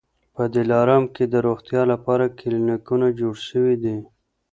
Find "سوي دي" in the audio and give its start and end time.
3.49-3.97